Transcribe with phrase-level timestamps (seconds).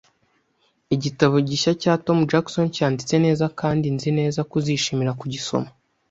[0.95, 5.69] Igitabo gishya cya Tom Jackson cyanditse neza kandi nzi neza ko uzishimira kugisoma